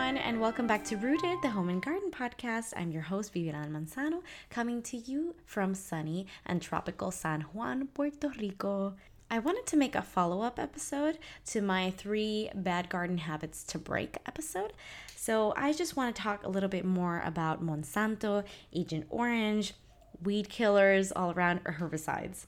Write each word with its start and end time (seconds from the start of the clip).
everyone, 0.00 0.24
and 0.24 0.40
welcome 0.40 0.66
back 0.66 0.82
to 0.82 0.96
Rooted, 0.96 1.42
the 1.42 1.50
Home 1.50 1.68
and 1.68 1.82
Garden 1.82 2.10
podcast. 2.10 2.72
I'm 2.74 2.90
your 2.90 3.02
host, 3.02 3.34
Viviana 3.34 3.66
Manzano, 3.66 4.22
coming 4.48 4.80
to 4.84 4.96
you 4.96 5.34
from 5.44 5.74
sunny 5.74 6.26
and 6.46 6.62
tropical 6.62 7.10
San 7.10 7.42
Juan, 7.42 7.86
Puerto 7.88 8.32
Rico. 8.40 8.94
I 9.30 9.40
wanted 9.40 9.66
to 9.66 9.76
make 9.76 9.94
a 9.94 10.00
follow 10.00 10.40
up 10.40 10.58
episode 10.58 11.18
to 11.46 11.60
my 11.60 11.90
three 11.90 12.48
bad 12.54 12.88
garden 12.88 13.18
habits 13.18 13.62
to 13.64 13.78
break 13.78 14.16
episode. 14.24 14.72
So 15.16 15.52
I 15.54 15.74
just 15.74 15.96
want 15.98 16.16
to 16.16 16.22
talk 16.22 16.46
a 16.46 16.48
little 16.48 16.70
bit 16.70 16.86
more 16.86 17.20
about 17.22 17.62
Monsanto, 17.62 18.44
Agent 18.72 19.04
Orange, 19.10 19.74
weed 20.22 20.48
killers, 20.48 21.12
all 21.12 21.32
around 21.32 21.62
herbicides. 21.64 22.46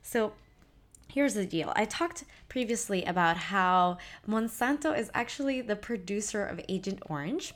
So 0.00 0.32
here's 1.08 1.34
the 1.34 1.46
deal 1.46 1.72
I 1.76 1.84
talked 1.84 2.24
previously 2.48 3.04
about 3.04 3.36
how 3.36 3.98
Monsanto 4.28 4.96
is 4.96 5.10
actually 5.14 5.60
the 5.60 5.76
producer 5.76 6.44
of 6.44 6.60
Agent 6.68 7.00
Orange, 7.06 7.54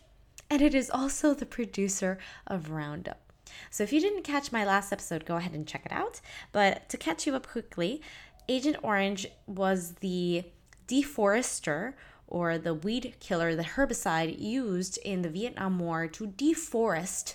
and 0.50 0.62
it 0.62 0.74
is 0.74 0.90
also 0.90 1.34
the 1.34 1.46
producer 1.46 2.18
of 2.46 2.70
Roundup. 2.70 3.20
So 3.70 3.84
if 3.84 3.92
you 3.92 4.00
didn't 4.00 4.22
catch 4.22 4.52
my 4.52 4.64
last 4.64 4.92
episode, 4.92 5.24
go 5.24 5.36
ahead 5.36 5.54
and 5.54 5.66
check 5.66 5.86
it 5.86 5.92
out. 5.92 6.20
But 6.52 6.88
to 6.90 6.96
catch 6.96 7.26
you 7.26 7.34
up 7.34 7.46
quickly, 7.46 8.02
Agent 8.48 8.76
Orange 8.82 9.26
was 9.46 9.92
the 10.00 10.44
deforester 10.86 11.94
or 12.26 12.58
the 12.58 12.74
weed 12.74 13.14
killer, 13.20 13.54
the 13.54 13.62
herbicide 13.62 14.38
used 14.38 14.98
in 14.98 15.22
the 15.22 15.28
Vietnam 15.28 15.78
War 15.78 16.06
to 16.08 16.26
deforest 16.26 17.34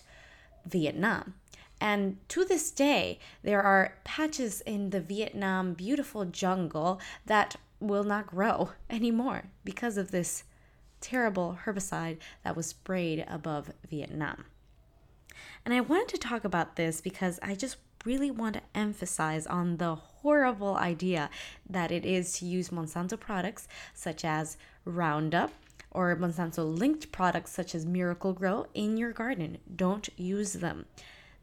Vietnam. 0.66 1.36
And 1.84 2.18
to 2.30 2.46
this 2.46 2.72
day, 2.72 3.20
there 3.44 3.62
are 3.62 3.96
patches 4.06 4.62
in 4.62 4.92
the 4.92 5.02
Vietnam 5.02 5.74
beautiful 5.74 6.24
jungle 6.24 7.02
that 7.26 7.58
will 7.82 8.06
not 8.06 8.26
grow 8.28 8.70
anymore 8.90 9.50
because 9.66 9.98
of 9.98 10.10
this 10.10 10.46
terrible 11.02 11.60
herbicide 11.66 12.20
that 12.46 12.56
was 12.56 12.68
sprayed 12.68 13.26
above 13.28 13.74
Vietnam. 13.90 14.46
And 15.66 15.74
I 15.74 15.82
wanted 15.82 16.08
to 16.08 16.18
talk 16.18 16.46
about 16.46 16.78
this 16.78 17.02
because 17.02 17.38
I 17.44 17.54
just 17.54 17.76
really 18.06 18.32
want 18.32 18.54
to 18.54 18.62
emphasize 18.74 19.46
on 19.46 19.76
the 19.76 19.96
horrible 19.96 20.78
idea 20.78 21.30
that 21.70 21.92
it 21.92 22.06
is 22.06 22.40
to 22.40 22.46
use 22.46 22.70
Monsanto 22.70 23.20
products 23.20 23.68
such 23.94 24.24
as 24.24 24.56
Roundup 24.86 25.52
or 25.92 26.16
Monsanto 26.16 26.64
linked 26.64 27.12
products 27.12 27.52
such 27.52 27.76
as 27.76 27.86
Miracle-Gro 27.86 28.68
in 28.74 28.96
your 28.96 29.12
garden. 29.12 29.58
Don't 29.76 30.08
use 30.18 30.54
them. 30.54 30.86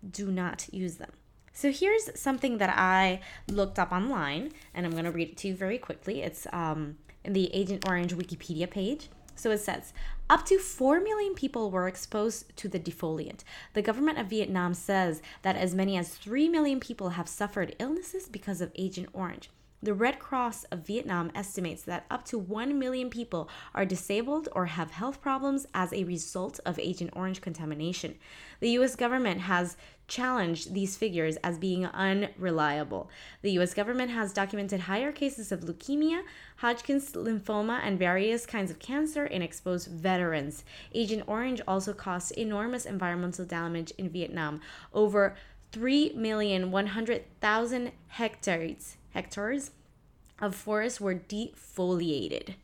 Do 0.09 0.31
not 0.31 0.67
use 0.73 0.97
them. 0.97 1.11
So 1.53 1.71
here's 1.71 2.19
something 2.19 2.59
that 2.59 2.77
I 2.79 3.21
looked 3.49 3.79
up 3.79 3.93
online, 3.93 4.53
and 4.73 4.87
I'm 4.87 4.93
going 4.93 5.05
to 5.05 5.11
read 5.11 5.31
it 5.31 5.37
to 5.39 5.49
you 5.49 5.55
very 5.55 5.79
quickly. 5.79 6.23
It's 6.23 6.47
um, 6.53 6.97
in 7.25 7.33
the 7.33 7.53
Agent 7.55 7.87
Orange 7.89 8.15
Wikipedia 8.15 8.71
page. 8.71 9.09
So 9.35 9.51
it 9.51 9.59
says 9.59 9.93
up 10.29 10.45
to 10.47 10.59
4 10.59 11.01
million 11.01 11.35
people 11.35 11.71
were 11.71 11.89
exposed 11.89 12.55
to 12.57 12.69
the 12.69 12.79
defoliant. 12.79 13.41
The 13.73 13.83
government 13.83 14.19
of 14.19 14.27
Vietnam 14.27 14.75
says 14.75 15.23
that 15.43 15.57
as 15.57 15.75
many 15.75 15.97
as 15.97 16.11
3 16.11 16.49
million 16.49 16.79
people 16.79 17.11
have 17.11 17.29
suffered 17.29 17.75
illnesses 17.79 18.29
because 18.29 18.61
of 18.61 18.71
Agent 18.77 19.09
Orange. 19.13 19.51
The 19.83 19.95
Red 19.95 20.19
Cross 20.19 20.65
of 20.65 20.81
Vietnam 20.81 21.33
estimates 21.35 21.85
that 21.85 22.05
up 22.11 22.27
to 22.27 22.39
1 22.39 22.79
million 22.79 23.09
people 23.09 23.49
are 23.75 23.87
disabled 23.87 24.47
or 24.53 24.67
have 24.67 24.91
health 24.91 25.23
problems 25.23 25.67
as 25.73 25.91
a 25.95 26.05
result 26.05 26.61
of 26.67 26.79
Agent 26.79 27.13
Orange 27.17 27.41
contamination. 27.41 28.17
The 28.61 28.73
US 28.73 28.95
government 28.95 29.41
has 29.41 29.79
challenged 30.07 30.75
these 30.75 30.99
figures 30.99 31.37
as 31.37 31.57
being 31.57 31.87
unreliable. 31.87 33.09
The 33.41 33.53
US 33.53 33.73
government 33.73 34.11
has 34.11 34.35
documented 34.35 34.81
higher 34.81 35.13
cases 35.13 35.51
of 35.51 35.61
leukemia, 35.61 36.25
Hodgkin's 36.57 37.13
lymphoma, 37.13 37.81
and 37.83 37.99
various 37.99 38.45
kinds 38.45 38.71
of 38.71 38.81
cancer 38.81 39.25
in 39.25 39.41
exposed 39.41 39.89
veterans. 39.89 40.63
Agent 40.95 41.23
Orange 41.27 41.63
also 41.67 41.95
caused 41.95 42.33
enormous 42.33 42.85
environmental 42.85 43.47
damage 43.47 43.93
in 43.97 44.11
Vietnam. 44.11 44.61
Over 44.93 45.37
3,100,000 45.73 47.93
hectares 48.09 48.99
hectares 49.13 49.71
of 50.41 50.55
forest 50.55 51.01
were 51.01 51.15
defoliated. 51.15 52.55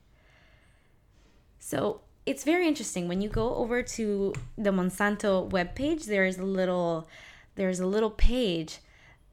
So 1.58 2.00
it's 2.24 2.44
very 2.44 2.66
interesting 2.66 3.08
when 3.08 3.20
you 3.20 3.28
go 3.28 3.54
over 3.56 3.82
to 3.82 4.32
the 4.56 4.70
Monsanto 4.70 5.48
webpage. 5.50 6.06
There 6.06 6.24
is 6.24 6.38
a 6.38 6.44
little 6.44 7.08
there's 7.54 7.80
a 7.80 7.86
little 7.86 8.10
page 8.10 8.78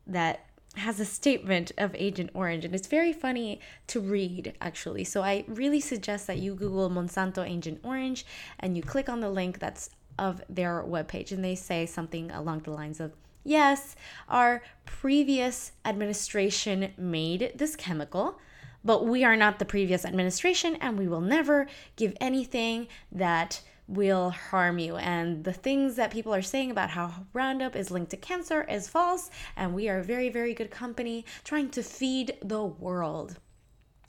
that 0.08 0.46
has 0.76 1.00
a 1.00 1.06
statement 1.06 1.72
of 1.78 1.94
Agent 1.96 2.32
Orange, 2.34 2.66
and 2.66 2.74
it's 2.74 2.88
very 2.88 3.14
funny 3.14 3.60
to 3.88 4.00
read 4.00 4.54
actually. 4.60 5.04
So 5.04 5.22
I 5.22 5.46
really 5.48 5.80
suggest 5.80 6.28
that 6.28 6.40
you 6.40 6.56
Google 6.56 6.90
Monsanto 6.90 7.48
Agent 7.48 7.80
Orange 7.84 8.26
and 8.60 8.76
you 8.76 8.82
click 8.82 9.10
on 9.10 9.20
the 9.20 9.30
link 9.30 9.60
that's 9.60 9.90
of 10.18 10.42
their 10.48 10.84
webpage, 10.84 11.32
and 11.32 11.44
they 11.44 11.56
say 11.56 11.86
something 11.86 12.30
along 12.32 12.60
the 12.60 12.72
lines 12.72 13.00
of 13.00 13.14
Yes, 13.44 13.96
our 14.30 14.62
previous 14.86 15.74
administration 15.84 16.94
made 16.98 17.52
this 17.56 17.76
chemical, 17.76 18.40
but 18.84 19.06
we 19.06 19.24
are 19.24 19.36
not 19.36 19.60
the 19.60 19.66
previous 19.66 20.06
administration 20.06 20.76
and 20.78 20.98
we 20.98 21.08
will 21.08 21.22
never 21.22 21.68
give 21.96 22.16
anything 22.22 22.88
that 23.12 23.62
will 23.88 24.30
harm 24.30 24.80
you. 24.80 24.96
And 24.96 25.44
the 25.44 25.54
things 25.54 25.96
that 25.96 26.12
people 26.12 26.34
are 26.34 26.42
saying 26.42 26.72
about 26.72 26.92
how 26.92 27.26
Roundup 27.34 27.76
is 27.76 27.92
linked 27.92 28.12
to 28.12 28.18
cancer 28.18 28.64
is 28.64 28.88
false, 28.88 29.30
and 29.56 29.74
we 29.74 29.90
are 29.90 30.00
a 30.00 30.04
very, 30.04 30.30
very 30.30 30.54
good 30.54 30.72
company 30.72 31.26
trying 31.44 31.70
to 31.72 31.84
feed 31.84 32.38
the 32.42 32.64
world, 32.64 33.38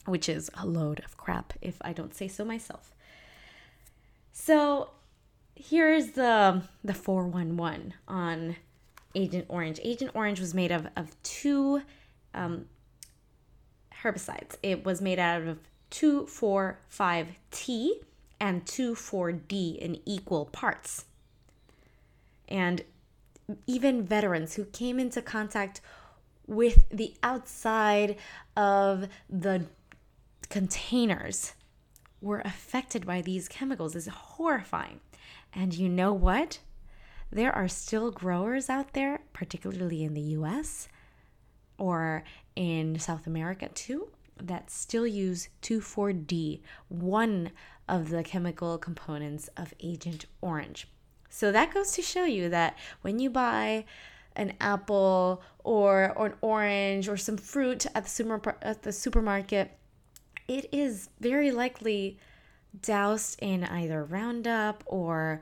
which 0.06 0.28
is 0.28 0.50
a 0.56 0.66
load 0.66 1.00
of 1.04 1.16
crap, 1.16 1.54
if 1.60 1.76
I 1.80 1.92
don't 1.92 2.14
say 2.14 2.28
so 2.28 2.44
myself. 2.44 2.94
So 4.32 4.90
here's 5.56 6.12
the 6.12 6.62
the 6.82 6.94
411 6.94 7.94
on 8.08 8.56
Agent 9.14 9.46
Orange. 9.48 9.80
Agent 9.82 10.10
Orange 10.14 10.40
was 10.40 10.54
made 10.54 10.72
of, 10.72 10.88
of 10.96 11.14
two 11.22 11.82
um, 12.34 12.66
herbicides. 14.02 14.56
It 14.62 14.84
was 14.84 15.00
made 15.00 15.18
out 15.18 15.42
of 15.42 15.58
2,4,5-T 15.90 18.00
and 18.40 18.64
2,4-D 18.64 19.78
in 19.80 20.00
equal 20.04 20.46
parts. 20.46 21.04
And 22.48 22.82
even 23.66 24.04
veterans 24.04 24.54
who 24.54 24.64
came 24.64 24.98
into 24.98 25.22
contact 25.22 25.80
with 26.46 26.84
the 26.90 27.14
outside 27.22 28.16
of 28.56 29.08
the 29.28 29.66
containers 30.48 31.54
were 32.20 32.40
affected 32.40 33.06
by 33.06 33.22
these 33.22 33.48
chemicals. 33.48 33.94
is 33.94 34.06
horrifying. 34.06 35.00
And 35.52 35.74
you 35.74 35.88
know 35.88 36.12
what? 36.12 36.58
There 37.34 37.54
are 37.54 37.68
still 37.68 38.12
growers 38.12 38.70
out 38.70 38.92
there, 38.92 39.20
particularly 39.32 40.04
in 40.04 40.14
the 40.14 40.20
US 40.38 40.88
or 41.76 42.22
in 42.54 42.98
South 42.98 43.26
America 43.26 43.68
too, 43.74 44.08
that 44.40 44.70
still 44.70 45.06
use 45.06 45.48
2,4-D, 45.62 46.62
one 46.88 47.50
of 47.88 48.08
the 48.08 48.22
chemical 48.22 48.78
components 48.78 49.48
of 49.56 49.74
Agent 49.80 50.26
Orange. 50.40 50.86
So 51.28 51.50
that 51.50 51.74
goes 51.74 51.90
to 51.92 52.02
show 52.02 52.24
you 52.24 52.48
that 52.50 52.78
when 53.02 53.18
you 53.18 53.30
buy 53.30 53.84
an 54.36 54.54
apple 54.60 55.42
or, 55.64 56.12
or 56.16 56.26
an 56.26 56.34
orange 56.40 57.08
or 57.08 57.16
some 57.16 57.36
fruit 57.36 57.86
at 57.96 58.04
the, 58.04 58.10
super, 58.10 58.56
at 58.62 58.82
the 58.84 58.92
supermarket, 58.92 59.76
it 60.46 60.68
is 60.72 61.08
very 61.18 61.50
likely 61.50 62.18
doused 62.80 63.38
in 63.40 63.64
either 63.64 64.04
Roundup 64.04 64.84
or 64.86 65.40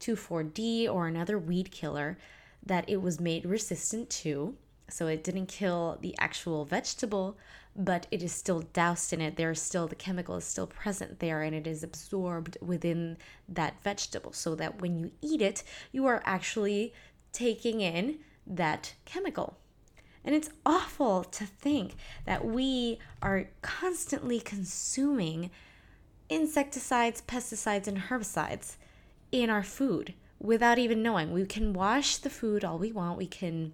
2,4-D 0.00 0.88
or 0.88 1.06
another 1.06 1.38
weed 1.38 1.70
killer 1.70 2.18
that 2.64 2.88
it 2.88 3.02
was 3.02 3.20
made 3.20 3.44
resistant 3.44 4.10
to. 4.10 4.56
So 4.90 5.06
it 5.06 5.22
didn't 5.22 5.46
kill 5.46 5.98
the 6.00 6.14
actual 6.18 6.64
vegetable, 6.64 7.36
but 7.76 8.06
it 8.10 8.22
is 8.22 8.32
still 8.32 8.60
doused 8.72 9.12
in 9.12 9.20
it. 9.20 9.36
There 9.36 9.50
is 9.50 9.60
still 9.60 9.86
the 9.86 9.94
chemical 9.94 10.36
is 10.36 10.44
still 10.44 10.66
present 10.66 11.20
there 11.20 11.42
and 11.42 11.54
it 11.54 11.66
is 11.66 11.82
absorbed 11.82 12.56
within 12.60 13.18
that 13.48 13.82
vegetable 13.82 14.32
so 14.32 14.54
that 14.54 14.80
when 14.80 14.98
you 14.98 15.10
eat 15.20 15.42
it, 15.42 15.62
you 15.92 16.06
are 16.06 16.22
actually 16.24 16.94
taking 17.32 17.80
in 17.80 18.18
that 18.46 18.94
chemical. 19.04 19.58
And 20.24 20.34
it's 20.34 20.50
awful 20.66 21.24
to 21.24 21.46
think 21.46 21.94
that 22.26 22.44
we 22.44 22.98
are 23.22 23.48
constantly 23.62 24.40
consuming 24.40 25.50
insecticides, 26.28 27.22
pesticides, 27.22 27.86
and 27.86 27.98
herbicides 27.98 28.76
in 29.32 29.50
our 29.50 29.62
food 29.62 30.14
without 30.40 30.78
even 30.78 31.02
knowing. 31.02 31.32
We 31.32 31.44
can 31.46 31.72
wash 31.72 32.16
the 32.16 32.30
food 32.30 32.64
all 32.64 32.78
we 32.78 32.92
want. 32.92 33.18
We 33.18 33.26
can 33.26 33.72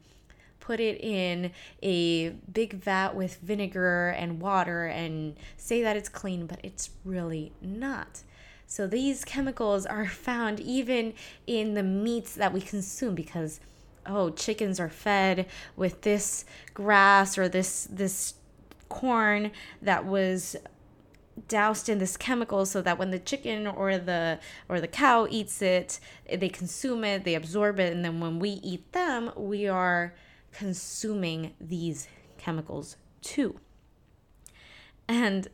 put 0.61 0.81
it 0.81 0.99
in 1.01 1.53
a 1.83 2.31
big 2.31 2.75
vat 2.75 3.15
with 3.15 3.37
vinegar 3.37 4.09
and 4.09 4.41
water 4.41 4.87
and 4.87 5.37
say 5.57 5.83
that 5.83 5.97
it's 5.97 6.09
clean, 6.09 6.47
but 6.47 6.59
it's 6.63 6.91
really 7.05 7.53
not. 7.61 8.23
So 8.67 8.87
these 8.87 9.25
chemicals 9.25 9.85
are 9.85 10.07
found 10.29 10.61
even 10.61 11.15
in 11.47 11.75
the 11.75 11.83
meats 11.83 12.35
that 12.35 12.53
we 12.53 12.61
consume 12.61 13.15
because 13.15 13.61
oh, 14.07 14.31
chickens 14.31 14.81
are 14.81 14.89
fed 14.89 15.47
with 15.77 16.03
this 16.03 16.45
grass 16.73 17.39
or 17.39 17.49
this 17.49 17.89
this 17.91 18.35
corn 18.89 19.51
that 19.83 20.05
was 20.05 20.57
doused 21.49 21.89
in 21.89 21.99
this 21.99 22.17
chemical 22.17 22.65
so 22.65 22.81
that 22.83 22.99
when 22.99 23.11
the 23.11 23.19
chicken 23.19 23.67
or 23.67 23.99
the 23.99 24.39
or 24.69 24.81
the 24.81 24.89
cow 24.89 25.27
eats 25.31 25.61
it 25.61 25.99
they 26.33 26.49
consume 26.49 27.05
it 27.05 27.25
they 27.25 27.35
absorb 27.35 27.81
it 27.81 27.93
and 27.93 28.05
then 28.05 28.21
when 28.21 28.39
we 28.39 28.51
eat 28.51 28.93
them 28.93 29.31
we 29.37 29.67
are 29.67 30.15
consuming 30.53 31.55
these 31.61 32.09
chemicals 32.39 32.97
too. 33.21 33.59
And 35.09 35.49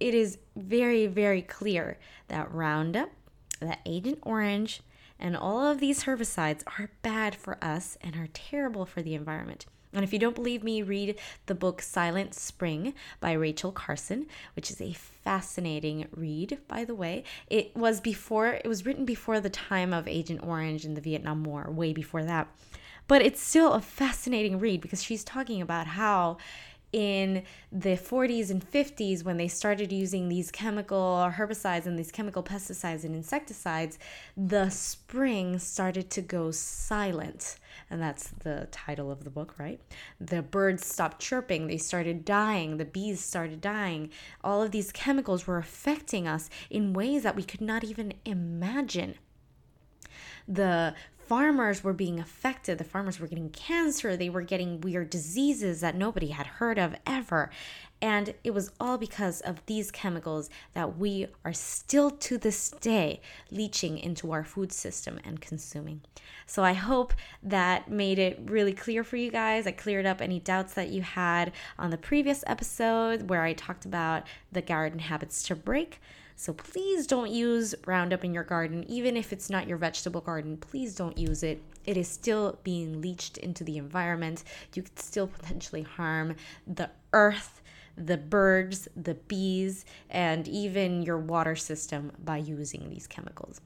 it 0.00 0.14
is 0.14 0.38
very 0.56 1.06
very 1.06 1.42
clear 1.42 1.98
that 2.28 2.52
roundup 2.52 3.10
that 3.60 3.80
agent 3.86 4.18
orange 4.22 4.82
and 5.18 5.36
all 5.36 5.66
of 5.66 5.80
these 5.80 6.04
herbicides 6.04 6.62
are 6.78 6.90
bad 7.02 7.34
for 7.34 7.62
us 7.62 7.96
and 8.00 8.16
are 8.16 8.28
terrible 8.32 8.84
for 8.84 9.02
the 9.02 9.14
environment 9.14 9.66
and 9.94 10.04
if 10.04 10.12
you 10.12 10.18
don't 10.18 10.34
believe 10.34 10.64
me, 10.64 10.82
read 10.82 11.16
the 11.46 11.54
book 11.54 11.80
Silent 11.80 12.34
Spring 12.34 12.94
by 13.20 13.32
Rachel 13.32 13.72
Carson, 13.72 14.26
which 14.56 14.70
is 14.70 14.80
a 14.80 14.92
fascinating 14.92 16.06
read, 16.10 16.58
by 16.66 16.84
the 16.84 16.94
way. 16.94 17.24
It 17.48 17.76
was 17.76 18.00
before, 18.00 18.48
it 18.48 18.66
was 18.66 18.84
written 18.84 19.04
before 19.04 19.40
the 19.40 19.50
time 19.50 19.92
of 19.92 20.08
Agent 20.08 20.42
Orange 20.42 20.84
and 20.84 20.96
the 20.96 21.00
Vietnam 21.00 21.44
War, 21.44 21.70
way 21.70 21.92
before 21.92 22.24
that. 22.24 22.48
But 23.06 23.22
it's 23.22 23.40
still 23.40 23.74
a 23.74 23.80
fascinating 23.80 24.58
read 24.58 24.80
because 24.80 25.02
she's 25.02 25.24
talking 25.24 25.60
about 25.60 25.86
how 25.86 26.38
in 26.94 27.42
the 27.72 27.96
40s 27.96 28.50
and 28.50 28.64
50s 28.64 29.24
when 29.24 29.36
they 29.36 29.48
started 29.48 29.90
using 29.90 30.28
these 30.28 30.52
chemical 30.52 31.28
herbicides 31.34 31.86
and 31.86 31.98
these 31.98 32.12
chemical 32.12 32.40
pesticides 32.40 33.02
and 33.02 33.16
insecticides, 33.16 33.98
the 34.36 34.70
spring 34.70 35.58
started 35.58 36.08
to 36.10 36.22
go 36.22 36.52
silent. 36.52 37.56
And 37.90 38.00
that's 38.00 38.28
the 38.28 38.68
title 38.70 39.10
of 39.10 39.24
the 39.24 39.30
book, 39.30 39.56
right? 39.58 39.80
The 40.20 40.42
birds 40.42 40.86
stopped 40.86 41.20
chirping, 41.20 41.66
they 41.66 41.78
started 41.78 42.24
dying, 42.24 42.76
the 42.76 42.84
bees 42.84 43.18
started 43.18 43.60
dying. 43.60 44.10
All 44.44 44.62
of 44.62 44.70
these 44.70 44.92
chemicals 44.92 45.48
were 45.48 45.58
affecting 45.58 46.28
us 46.28 46.48
in 46.70 46.92
ways 46.92 47.24
that 47.24 47.34
we 47.34 47.42
could 47.42 47.60
not 47.60 47.82
even 47.82 48.14
imagine 48.24 49.16
the 50.46 50.94
farmers 51.26 51.82
were 51.82 51.92
being 51.92 52.20
affected. 52.20 52.78
The 52.78 52.84
farmers 52.84 53.18
were 53.18 53.26
getting 53.26 53.50
cancer. 53.50 54.16
They 54.16 54.28
were 54.28 54.42
getting 54.42 54.80
weird 54.80 55.10
diseases 55.10 55.80
that 55.80 55.96
nobody 55.96 56.28
had 56.28 56.46
heard 56.46 56.78
of 56.78 56.94
ever. 57.06 57.50
And 58.02 58.34
it 58.44 58.52
was 58.52 58.70
all 58.78 58.98
because 58.98 59.40
of 59.40 59.64
these 59.66 59.90
chemicals 59.90 60.50
that 60.74 60.98
we 60.98 61.26
are 61.44 61.52
still 61.52 62.10
to 62.10 62.36
this 62.36 62.70
day 62.70 63.20
leaching 63.50 63.98
into 63.98 64.32
our 64.32 64.44
food 64.44 64.72
system 64.72 65.18
and 65.24 65.40
consuming. 65.40 66.02
So 66.46 66.62
I 66.62 66.74
hope 66.74 67.14
that 67.42 67.90
made 67.90 68.18
it 68.18 68.38
really 68.44 68.74
clear 68.74 69.04
for 69.04 69.16
you 69.16 69.30
guys. 69.30 69.66
I 69.66 69.72
cleared 69.72 70.04
up 70.04 70.20
any 70.20 70.38
doubts 70.38 70.74
that 70.74 70.90
you 70.90 71.00
had 71.00 71.52
on 71.78 71.90
the 71.90 71.96
previous 71.96 72.44
episode 72.46 73.30
where 73.30 73.42
I 73.42 73.54
talked 73.54 73.86
about 73.86 74.24
the 74.52 74.62
garden 74.62 74.98
habits 74.98 75.42
to 75.44 75.56
break. 75.56 76.00
So 76.36 76.52
please 76.52 77.06
don't 77.06 77.30
use 77.30 77.74
Roundup 77.86 78.24
in 78.24 78.34
your 78.34 78.44
garden, 78.44 78.84
even 78.88 79.16
if 79.16 79.32
it's 79.32 79.48
not 79.48 79.68
your 79.68 79.78
vegetable 79.78 80.20
garden. 80.20 80.56
Please 80.56 80.94
don't 80.94 81.16
use 81.16 81.42
it. 81.42 81.62
It 81.86 81.96
is 81.96 82.08
still 82.08 82.58
being 82.64 83.00
leached 83.00 83.38
into 83.38 83.62
the 83.62 83.78
environment. 83.78 84.42
You 84.74 84.82
could 84.82 84.98
still 84.98 85.28
potentially 85.28 85.82
harm 85.82 86.34
the 86.66 86.90
earth, 87.12 87.62
the 87.96 88.16
birds, 88.16 88.88
the 88.96 89.14
bees, 89.14 89.84
and 90.10 90.48
even 90.48 91.02
your 91.02 91.18
water 91.18 91.56
system 91.56 92.12
by 92.24 92.38
using 92.38 92.90
these 92.90 93.06
chemicals. 93.06 93.60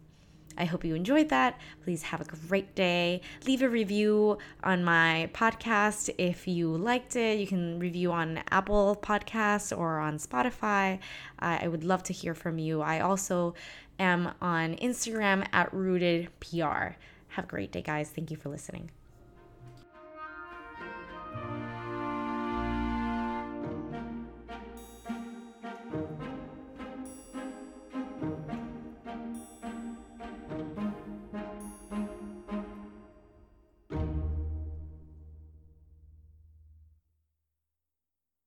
I 0.60 0.64
hope 0.64 0.84
you 0.84 0.96
enjoyed 0.96 1.28
that. 1.28 1.60
Please 1.84 2.02
have 2.02 2.20
a 2.20 2.24
great 2.24 2.74
day. 2.74 3.20
Leave 3.46 3.62
a 3.62 3.68
review 3.68 4.38
on 4.64 4.82
my 4.82 5.30
podcast 5.32 6.10
if 6.18 6.48
you 6.48 6.76
liked 6.76 7.14
it. 7.14 7.38
You 7.38 7.46
can 7.46 7.78
review 7.78 8.10
on 8.10 8.42
Apple 8.50 8.98
Podcasts 9.00 9.76
or 9.76 10.00
on 10.00 10.18
Spotify. 10.18 10.98
I 11.38 11.68
would 11.68 11.84
love 11.84 12.02
to 12.04 12.12
hear 12.12 12.34
from 12.34 12.58
you. 12.58 12.82
I 12.82 12.98
also 12.98 13.54
am 14.00 14.34
on 14.42 14.74
Instagram 14.76 15.46
at 15.52 15.72
Rooted 15.72 16.28
PR. 16.40 16.96
Have 17.28 17.44
a 17.44 17.48
great 17.48 17.70
day, 17.70 17.82
guys. 17.82 18.10
Thank 18.10 18.32
you 18.32 18.36
for 18.36 18.48
listening. 18.48 18.90